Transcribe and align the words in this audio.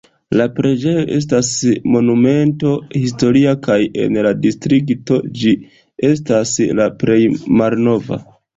La 0.39 0.45
preĝejo 0.59 1.01
estas 1.17 1.49
Monumento 1.95 2.71
historia 2.95 3.53
kaj 3.69 3.77
en 4.07 4.19
la 4.29 4.33
distrikto 4.47 5.21
ĝi 5.43 5.55
estas 6.13 6.57
la 6.81 6.91
plej 7.05 7.23
malnova. 7.61 8.23